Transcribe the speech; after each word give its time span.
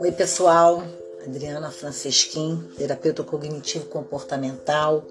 Oi, 0.00 0.12
pessoal. 0.12 0.84
Adriana 1.26 1.72
Francesquim, 1.72 2.62
terapeuta 2.76 3.24
cognitivo 3.24 3.86
comportamental, 3.86 5.04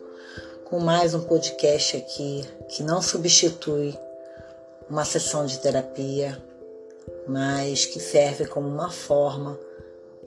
com 0.65 0.79
mais 0.79 1.13
um 1.13 1.19
podcast 1.21 1.97
aqui 1.97 2.45
que 2.69 2.83
não 2.83 3.01
substitui 3.01 3.97
uma 4.89 5.03
sessão 5.03 5.45
de 5.45 5.59
terapia, 5.59 6.41
mas 7.27 7.85
que 7.85 7.99
serve 7.99 8.45
como 8.45 8.67
uma 8.67 8.91
forma 8.91 9.59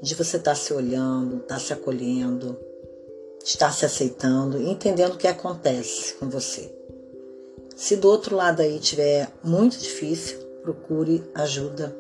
de 0.03 0.15
você 0.15 0.37
estar 0.37 0.51
tá 0.51 0.57
se 0.57 0.75
olhando, 0.75 1.37
estar 1.37 1.55
tá 1.55 1.61
se 1.61 1.73
acolhendo, 1.73 2.59
estar 3.43 3.73
se 3.73 3.87
aceitando 3.87 4.61
e 4.61 4.69
entendendo 4.69 5.15
o 5.15 5.19
que 5.19 5.29
acontece 5.29 6.15
com 6.15 6.29
você. 6.29 6.71
Se 7.77 7.95
do 7.95 8.09
outro 8.09 8.35
lado 8.35 8.63
aí 8.63 8.79
tiver 8.79 9.31
muito 9.45 9.77
difícil, 9.77 10.39
procure 10.63 11.23
ajuda 11.35 11.95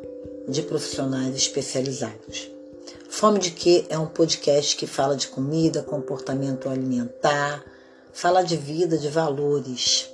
de 0.49 0.63
profissionais 0.63 1.37
especializados. 1.37 2.51
Fome 3.11 3.39
de 3.39 3.51
Que 3.51 3.85
é 3.91 3.99
um 3.99 4.07
podcast 4.07 4.75
que 4.75 4.87
fala 4.87 5.15
de 5.15 5.29
comida, 5.29 5.83
comportamento 5.83 6.71
alimentar, 6.71 7.63
fala 8.11 8.43
de 8.43 8.57
vida, 8.57 8.97
de 8.97 9.09
valores. 9.09 10.09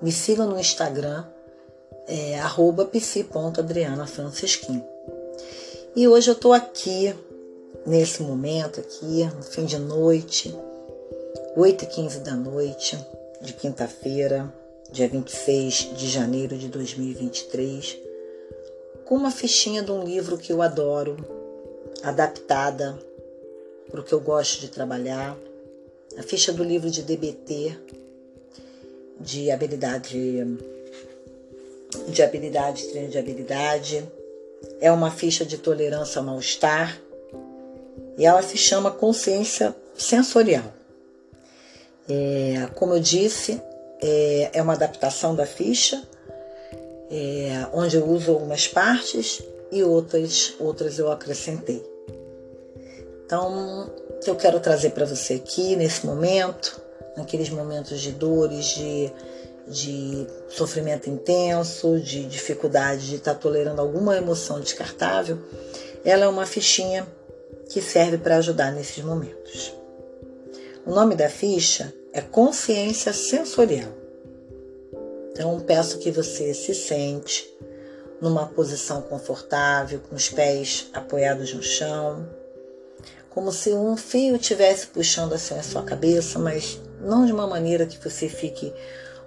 Me 0.00 0.10
siga 0.10 0.46
no 0.46 0.58
Instagram, 0.58 1.26
é. 2.08 2.40
E 5.94 6.08
hoje 6.08 6.30
eu 6.30 6.34
estou 6.34 6.54
aqui, 6.54 7.14
nesse 7.84 8.22
momento 8.22 8.80
aqui, 8.80 9.24
no 9.36 9.42
fim 9.42 9.66
de 9.66 9.78
noite, 9.78 10.56
8h15 11.54 12.20
da 12.20 12.34
noite, 12.34 12.98
de 13.42 13.52
quinta-feira, 13.52 14.50
dia 14.92 15.08
26 15.08 15.96
de 15.96 16.06
janeiro 16.06 16.56
de 16.56 16.68
2023, 16.68 17.98
com 19.06 19.16
uma 19.16 19.30
fichinha 19.30 19.82
de 19.82 19.90
um 19.90 20.04
livro 20.04 20.36
que 20.36 20.52
eu 20.52 20.60
adoro, 20.60 21.16
adaptada 22.02 22.98
para 23.90 24.00
o 24.00 24.04
que 24.04 24.12
eu 24.12 24.20
gosto 24.20 24.60
de 24.60 24.68
trabalhar. 24.68 25.34
A 26.18 26.22
ficha 26.22 26.52
do 26.52 26.62
livro 26.62 26.90
de 26.90 27.02
DBT, 27.02 27.74
de 29.18 29.50
habilidade, 29.50 30.46
de 32.08 32.22
habilidade, 32.22 32.86
treino 32.88 33.08
de 33.08 33.18
habilidade. 33.18 34.06
É 34.78 34.92
uma 34.92 35.10
ficha 35.10 35.42
de 35.42 35.56
tolerância 35.56 36.18
ao 36.18 36.24
mal-estar 36.24 37.00
e 38.18 38.26
ela 38.26 38.42
se 38.42 38.58
chama 38.58 38.90
consciência 38.90 39.74
sensorial. 39.96 40.70
É, 42.06 42.68
como 42.74 42.92
eu 42.92 43.00
disse, 43.00 43.58
é, 44.02 44.50
é 44.52 44.62
uma 44.62 44.72
adaptação 44.72 45.34
da 45.34 45.46
ficha, 45.46 46.02
é, 47.10 47.66
onde 47.72 47.96
eu 47.96 48.06
uso 48.06 48.32
algumas 48.32 48.66
partes 48.66 49.42
e 49.70 49.82
outras, 49.82 50.54
outras 50.58 50.98
eu 50.98 51.10
acrescentei. 51.10 51.82
Então, 53.24 53.90
o 54.10 54.18
que 54.18 54.28
eu 54.28 54.34
quero 54.34 54.60
trazer 54.60 54.90
para 54.90 55.06
você 55.06 55.34
aqui 55.34 55.76
nesse 55.76 56.04
momento, 56.04 56.80
naqueles 57.16 57.48
momentos 57.48 58.00
de 58.00 58.12
dores, 58.12 58.66
de, 58.66 59.12
de 59.68 60.26
sofrimento 60.48 61.08
intenso, 61.08 61.98
de 62.00 62.24
dificuldade 62.24 63.08
de 63.08 63.16
estar 63.16 63.34
tá 63.34 63.40
tolerando 63.40 63.80
alguma 63.80 64.16
emoção 64.16 64.60
descartável, 64.60 65.38
ela 66.04 66.24
é 66.24 66.28
uma 66.28 66.44
fichinha 66.44 67.06
que 67.68 67.80
serve 67.80 68.18
para 68.18 68.36
ajudar 68.36 68.72
nesses 68.72 69.02
momentos. 69.02 69.81
O 70.84 70.90
nome 70.92 71.14
da 71.14 71.28
ficha 71.28 71.92
é 72.12 72.20
Consciência 72.20 73.12
Sensorial. 73.12 73.92
Então, 75.30 75.58
peço 75.60 75.98
que 75.98 76.10
você 76.10 76.52
se 76.52 76.74
sente 76.74 77.48
numa 78.20 78.46
posição 78.46 79.02
confortável, 79.02 80.00
com 80.00 80.14
os 80.14 80.28
pés 80.28 80.88
apoiados 80.92 81.54
no 81.54 81.62
chão 81.62 82.28
como 83.34 83.50
se 83.50 83.72
um 83.72 83.96
fio 83.96 84.36
estivesse 84.36 84.88
puxando 84.88 85.32
assim 85.32 85.58
a 85.58 85.62
sua 85.62 85.82
cabeça, 85.82 86.38
mas 86.38 86.78
não 87.00 87.24
de 87.24 87.32
uma 87.32 87.46
maneira 87.46 87.86
que 87.86 87.96
você 87.96 88.28
fique 88.28 88.72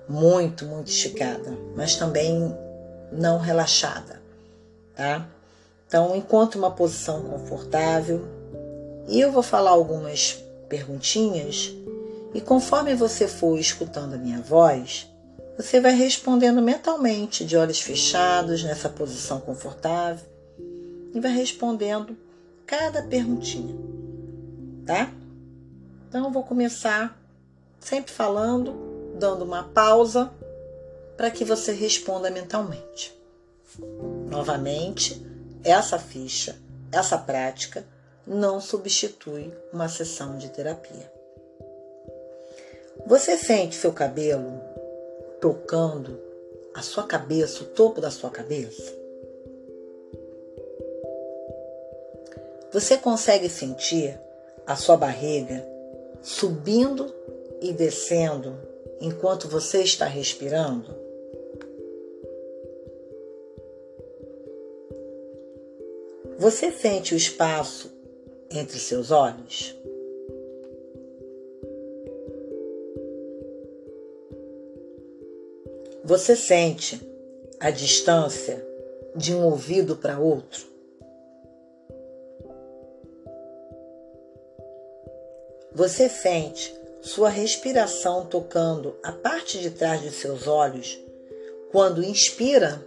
muito, 0.07 0.65
muito 0.65 0.89
esticada, 0.89 1.57
mas 1.75 1.95
também 1.95 2.55
não 3.11 3.39
relaxada, 3.39 4.21
tá? 4.95 5.27
Então, 5.87 6.15
encontre 6.15 6.57
uma 6.57 6.69
posição 6.69 7.23
confortável 7.23 8.27
e 9.07 9.19
eu 9.19 9.31
vou 9.31 9.41
falar 9.41 9.71
algumas 9.71 10.43
perguntinhas 10.67 11.73
e 12.33 12.41
conforme 12.41 12.93
você 12.95 13.27
for 13.27 13.57
escutando 13.57 14.15
a 14.15 14.17
minha 14.17 14.41
voz, 14.41 15.09
você 15.57 15.79
vai 15.79 15.93
respondendo 15.93 16.61
mentalmente, 16.61 17.45
de 17.45 17.55
olhos 17.55 17.79
fechados, 17.79 18.61
nessa 18.61 18.89
posição 18.89 19.39
confortável, 19.39 20.25
e 21.13 21.19
vai 21.19 21.31
respondendo 21.31 22.17
cada 22.65 23.01
perguntinha, 23.03 23.73
tá? 24.85 25.13
Então 26.09 26.31
vou 26.31 26.43
começar 26.43 27.17
sempre 27.79 28.11
falando, 28.11 29.15
dando 29.17 29.45
uma 29.45 29.63
pausa 29.63 30.29
para 31.15 31.31
que 31.31 31.45
você 31.45 31.71
responda 31.71 32.29
mentalmente. 32.29 33.17
Novamente, 34.29 35.25
essa 35.63 35.97
ficha, 35.97 36.57
essa 36.91 37.17
prática 37.17 37.85
não 38.25 38.59
substitui 38.59 39.53
uma 39.71 39.87
sessão 39.87 40.37
de 40.37 40.49
terapia. 40.49 41.11
Você 43.05 43.37
sente 43.37 43.75
seu 43.75 43.93
cabelo 43.93 44.59
tocando 45.39 46.19
a 46.73 46.81
sua 46.81 47.03
cabeça, 47.03 47.63
o 47.63 47.67
topo 47.67 48.01
da 48.01 48.09
sua 48.09 48.29
cabeça? 48.29 48.95
Você 52.73 52.97
consegue 52.97 53.47
sentir 53.47 54.19
a 54.65 54.75
sua 54.75 54.97
barriga 54.97 55.65
subindo 56.21 57.13
e 57.61 57.71
descendo 57.71 58.57
enquanto 58.99 59.47
você 59.47 59.83
está 59.83 60.05
respirando? 60.05 60.93
Você 66.37 66.71
sente 66.71 67.13
o 67.13 67.17
espaço 67.17 67.94
entre 68.57 68.79
seus 68.79 69.11
olhos? 69.11 69.75
Você 76.03 76.35
sente 76.35 77.01
a 77.59 77.71
distância 77.71 78.63
de 79.15 79.33
um 79.33 79.43
ouvido 79.43 79.95
para 79.95 80.19
outro? 80.19 80.65
Você 85.73 86.07
sente 86.07 86.73
sua 87.01 87.29
respiração 87.29 88.25
tocando 88.25 88.95
a 89.03 89.11
parte 89.11 89.59
de 89.59 89.69
trás 89.69 90.01
de 90.01 90.11
seus 90.11 90.47
olhos 90.47 90.97
quando 91.71 92.03
inspira? 92.03 92.81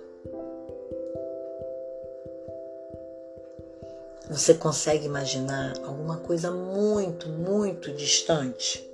Você 4.30 4.52
consegue 4.52 5.06
imaginar 5.06 5.72
alguma 5.82 6.18
coisa 6.18 6.50
muito, 6.50 7.28
muito 7.30 7.90
distante? 7.92 8.86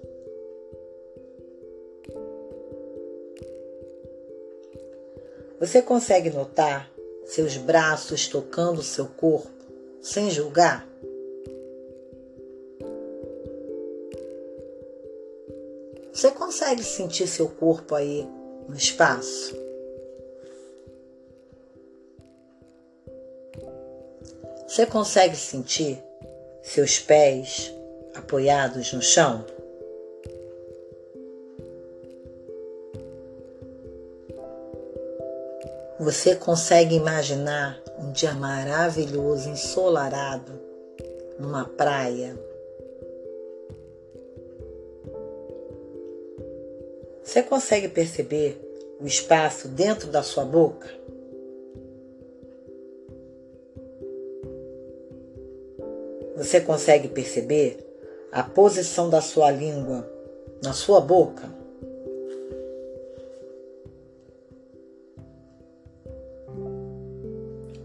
Você 5.58 5.82
consegue 5.82 6.30
notar 6.30 6.88
seus 7.26 7.56
braços 7.56 8.28
tocando 8.28 8.80
seu 8.82 9.06
corpo 9.06 9.50
sem 10.00 10.30
julgar? 10.30 10.86
Você 16.12 16.30
consegue 16.30 16.84
sentir 16.84 17.26
seu 17.26 17.48
corpo 17.48 17.96
aí 17.96 18.24
no 18.68 18.76
espaço? 18.76 19.63
Você 24.74 24.86
consegue 24.86 25.36
sentir 25.36 26.02
seus 26.60 26.98
pés 26.98 27.72
apoiados 28.12 28.92
no 28.92 29.00
chão? 29.00 29.44
Você 36.00 36.34
consegue 36.34 36.96
imaginar 36.96 37.80
um 38.00 38.10
dia 38.10 38.34
maravilhoso, 38.34 39.48
ensolarado, 39.48 40.60
numa 41.38 41.66
praia, 41.66 42.36
Você 47.22 47.44
consegue 47.44 47.88
perceber 47.88 48.60
o 49.00 49.06
espaço 49.06 49.68
dentro 49.68 50.08
da 50.08 50.22
sua 50.22 50.44
boca? 50.44 51.03
Você 56.36 56.60
consegue 56.60 57.06
perceber 57.08 57.78
a 58.32 58.42
posição 58.42 59.08
da 59.08 59.20
sua 59.20 59.52
língua 59.52 60.04
na 60.62 60.72
sua 60.72 61.00
boca? 61.00 61.48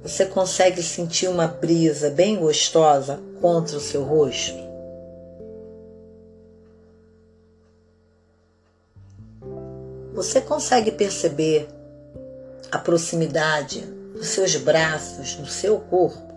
Você 0.02 0.26
consegue 0.26 0.82
sentir 0.82 1.28
uma 1.28 1.46
brisa 1.46 2.10
bem 2.10 2.40
gostosa 2.40 3.20
contra 3.40 3.78
o 3.78 3.80
seu 3.80 4.04
rosto? 4.04 4.58
Você 10.16 10.42
consegue 10.42 10.92
perceber 10.92 11.68
a 12.72 12.80
proximidade 12.80 13.82
dos 14.14 14.28
seus 14.28 14.56
braços, 14.56 15.36
do 15.36 15.46
seu 15.46 15.80
corpo? 15.80 16.29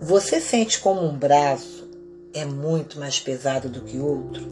Você 0.00 0.40
sente 0.40 0.80
como 0.80 1.02
um 1.02 1.18
braço 1.18 1.90
é 2.32 2.44
muito 2.44 3.00
mais 3.00 3.18
pesado 3.18 3.68
do 3.68 3.80
que 3.80 3.98
outro? 3.98 4.46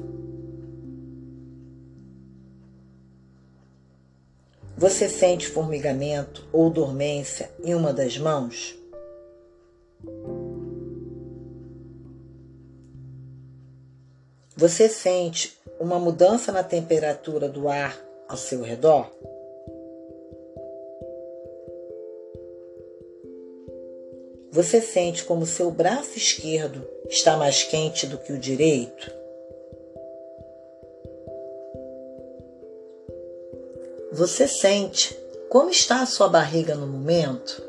Você 4.76 5.08
sente 5.08 5.46
formigamento 5.46 6.44
ou 6.52 6.68
dormência 6.68 7.48
em 7.62 7.76
uma 7.76 7.92
das 7.92 8.18
mãos? 8.18 8.76
Você 14.56 14.88
sente 14.88 15.56
uma 15.78 16.00
mudança 16.00 16.50
na 16.50 16.64
temperatura 16.64 17.48
do 17.48 17.68
ar 17.68 17.96
ao 18.28 18.36
seu 18.36 18.62
redor? 18.62 19.12
Você 24.56 24.80
sente 24.80 25.22
como 25.22 25.44
seu 25.44 25.70
braço 25.70 26.16
esquerdo 26.16 26.82
está 27.10 27.36
mais 27.36 27.62
quente 27.62 28.06
do 28.06 28.16
que 28.16 28.32
o 28.32 28.38
direito? 28.38 29.12
Você 34.10 34.48
sente 34.48 35.14
como 35.50 35.68
está 35.68 36.00
a 36.00 36.06
sua 36.06 36.26
barriga 36.26 36.74
no 36.74 36.86
momento? 36.86 37.62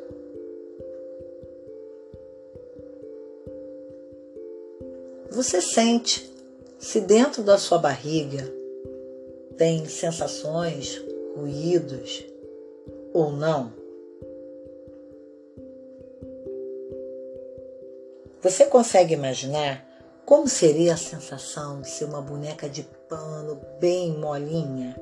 Você 5.29 5.59
sente 5.59 6.33
se 6.79 7.01
dentro 7.01 7.43
da 7.43 7.57
sua 7.57 7.79
barriga 7.79 8.49
tem 9.57 9.85
sensações, 9.89 11.03
ruídos 11.35 12.23
ou 13.13 13.33
não? 13.33 13.76
Você 18.47 18.65
consegue 18.67 19.13
imaginar 19.13 19.85
como 20.25 20.47
seria 20.47 20.93
a 20.93 20.97
sensação 20.97 21.81
de 21.81 21.89
ser 21.89 22.05
uma 22.05 22.21
boneca 22.21 22.69
de 22.69 22.81
pano 23.09 23.59
bem 23.77 24.17
molinha? 24.17 24.95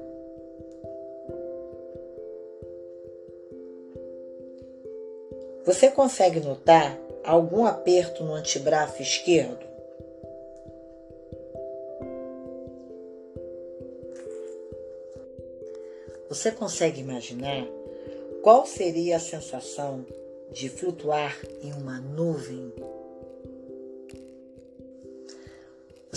Você 5.64 5.92
consegue 5.92 6.40
notar 6.40 6.98
algum 7.24 7.68
aperto 7.68 8.24
no 8.24 8.34
antebraço 8.34 9.00
esquerdo? 9.04 9.64
Você 16.30 16.50
consegue 16.52 17.00
imaginar 17.00 17.64
qual 18.42 18.66
seria 18.66 19.18
a 19.18 19.20
sensação 19.20 20.04
de 20.52 20.68
flutuar 20.68 21.38
em 21.62 21.74
uma 21.74 22.00
nuvem 22.00 22.74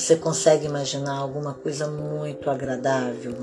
Você 0.08 0.16
consegue 0.16 0.64
imaginar 0.64 1.18
alguma 1.18 1.52
coisa 1.52 1.86
muito 1.86 2.48
agradável? 2.48 3.34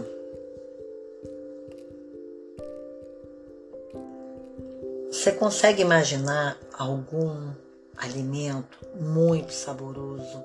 Você 5.12 5.32
consegue 5.34 5.84
imaginar 5.84 6.60
algum 6.76 7.52
alimento 7.96 8.80
muito 9.00 9.54
saboroso 9.54 10.44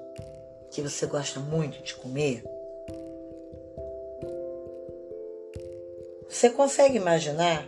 que 0.70 0.82
você 0.82 1.06
gosta 1.06 1.40
muito 1.40 1.82
de 1.82 1.94
comer? 1.94 2.44
Você 6.28 6.50
consegue 6.50 6.99
imaginar 6.99 7.66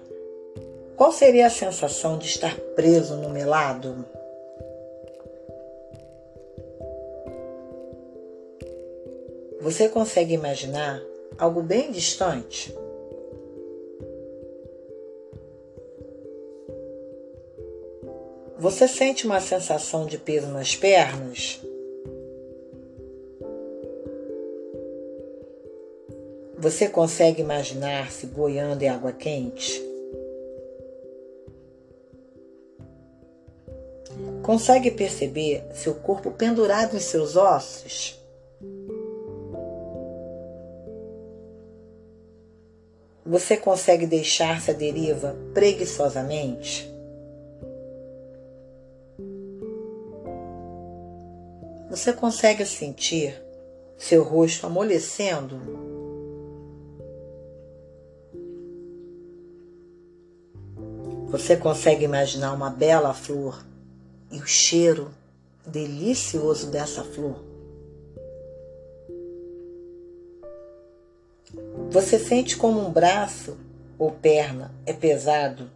qual 0.95 1.11
seria 1.11 1.47
a 1.47 1.51
sensação 1.51 2.19
de 2.19 2.27
estar 2.27 2.55
preso 2.77 3.17
no 3.17 3.31
melado? 3.31 4.05
Você 9.63 9.89
consegue 9.89 10.35
imaginar 10.35 11.01
algo 11.39 11.63
bem 11.63 11.93
distante? 11.93 12.75
Você 18.59 18.89
sente 18.89 19.25
uma 19.25 19.41
sensação 19.41 20.05
de 20.05 20.19
peso 20.19 20.49
nas 20.49 20.75
pernas? 20.75 21.61
Você 26.59 26.89
consegue 26.89 27.41
imaginar-se 27.41 28.27
boiando 28.27 28.83
em 28.83 28.89
água 28.89 29.13
quente? 29.13 29.81
Consegue 34.43 34.91
perceber 34.91 35.63
seu 35.73 35.95
corpo 35.95 36.33
pendurado 36.33 36.97
em 36.97 37.01
seus 37.01 37.37
ossos? 37.37 38.22
Você 43.33 43.57
consegue 43.57 44.07
deixar-se 44.07 44.71
à 44.71 44.75
deriva 44.75 45.35
preguiçosamente? 45.55 46.87
Você 51.89 52.13
consegue 52.13 52.67
sentir 52.67 53.43
seu 53.97 54.23
rosto 54.23 54.67
amolecendo? 54.67 55.59
Você 61.31 61.57
consegue 61.57 62.05
imaginar 62.05 62.53
uma 62.53 62.69
bela 62.69 63.15
flor 63.15 63.65
e 64.31 64.37
o 64.41 64.47
cheiro 64.47 65.11
delicioso 65.67 66.71
dessa 66.71 67.03
flor? 67.03 67.52
Você 71.93 72.19
sente 72.19 72.57
como 72.57 72.81
um 72.81 72.91
braço 72.91 73.55
ou 73.99 74.11
perna 74.11 74.75
é 74.87 74.95
pesado? 74.95 75.71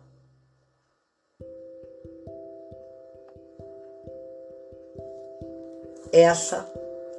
Essa 6.10 6.66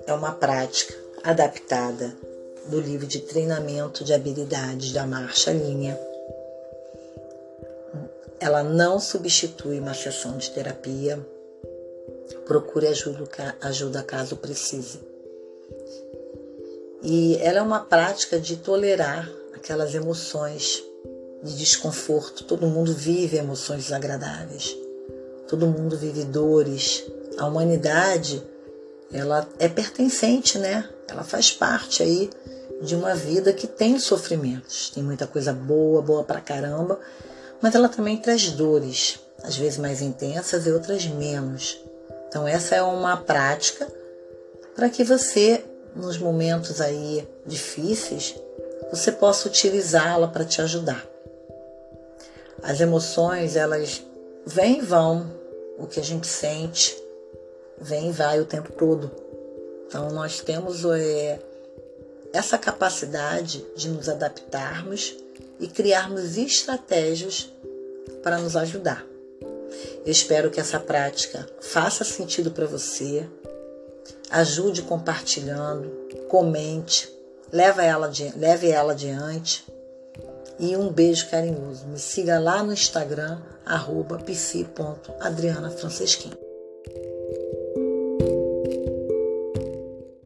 é 0.07 0.11
uma 0.11 0.31
prática 0.31 0.95
adaptada 1.23 2.17
do 2.65 2.81
livro 2.81 3.05
de 3.05 3.19
treinamento 3.19 4.03
de 4.03 4.15
habilidades 4.15 4.91
da 4.91 5.05
marcha 5.05 5.51
linha. 5.51 5.95
Ela 8.39 8.63
não 8.63 8.99
substitui 8.99 9.79
uma 9.79 9.93
sessão 9.93 10.39
de 10.39 10.49
terapia. 10.49 11.23
Procure 12.47 12.87
ajuda, 12.87 13.55
ajuda 13.61 14.01
caso 14.01 14.37
precise. 14.37 14.99
E 17.03 17.37
ela 17.37 17.59
é 17.59 17.61
uma 17.61 17.79
prática 17.79 18.39
de 18.39 18.57
tolerar 18.57 19.29
aquelas 19.53 19.93
emoções 19.93 20.83
de 21.43 21.55
desconforto. 21.55 22.43
Todo 22.43 22.67
mundo 22.67 22.93
vive 22.93 23.37
emoções 23.37 23.85
desagradáveis. 23.85 24.75
Todo 25.47 25.67
mundo 25.67 25.97
vive 25.97 26.23
dores. 26.23 27.05
A 27.37 27.45
humanidade, 27.45 28.43
ela 29.11 29.47
é 29.59 29.69
pertencente, 29.69 30.57
né? 30.57 30.89
Ela 31.07 31.23
faz 31.23 31.51
parte 31.51 32.01
aí 32.03 32.29
de 32.81 32.95
uma 32.95 33.15
vida 33.15 33.53
que 33.53 33.67
tem 33.67 33.99
sofrimentos. 33.99 34.89
Tem 34.89 35.03
muita 35.03 35.27
coisa 35.27 35.53
boa, 35.53 36.01
boa 36.01 36.23
pra 36.23 36.41
caramba, 36.41 36.99
mas 37.61 37.73
ela 37.75 37.89
também 37.89 38.17
traz 38.17 38.51
dores, 38.51 39.19
às 39.43 39.55
vezes 39.55 39.77
mais 39.77 40.01
intensas 40.01 40.65
e 40.65 40.71
outras 40.71 41.05
menos. 41.05 41.79
Então 42.27 42.47
essa 42.47 42.75
é 42.75 42.81
uma 42.81 43.17
prática 43.17 43.87
para 44.75 44.89
que 44.89 45.03
você 45.03 45.63
nos 45.97 46.17
momentos 46.17 46.79
aí 46.79 47.27
difíceis, 47.45 48.35
você 48.91 49.11
possa 49.11 49.47
utilizá-la 49.47 50.27
para 50.27 50.45
te 50.45 50.61
ajudar. 50.61 51.05
As 52.61 52.79
emoções, 52.79 53.55
elas 53.55 54.03
vêm 54.45 54.79
e 54.79 54.81
vão, 54.81 55.31
o 55.77 55.85
que 55.85 55.99
a 55.99 56.03
gente 56.03 56.27
sente 56.27 56.95
vem 57.79 58.09
e 58.09 58.11
vai 58.11 58.39
o 58.39 58.45
tempo 58.45 58.71
todo. 58.71 59.11
Então 59.87 60.09
nós 60.09 60.39
temos 60.39 60.83
é, 60.85 61.39
essa 62.33 62.57
capacidade 62.57 63.65
de 63.75 63.89
nos 63.89 64.09
adaptarmos 64.09 65.15
e 65.59 65.67
criarmos 65.67 66.37
estratégias 66.37 67.51
para 68.23 68.39
nos 68.39 68.55
ajudar. 68.55 69.05
Eu 70.05 70.11
espero 70.11 70.49
que 70.49 70.59
essa 70.59 70.79
prática 70.79 71.47
faça 71.61 72.03
sentido 72.03 72.51
para 72.51 72.65
você, 72.65 73.27
ajude 74.29 74.81
compartilhando, 74.81 75.89
comente, 76.29 77.09
leve 77.51 77.83
ela, 77.83 78.11
leve 78.35 78.69
ela 78.69 78.93
adiante. 78.93 79.65
e 80.59 80.75
um 80.75 80.91
beijo 80.91 81.29
carinhoso. 81.29 81.85
Me 81.85 81.99
siga 81.99 82.39
lá 82.39 82.63
no 82.63 82.73
Instagram, 82.73 83.39
arroba. 83.65 84.17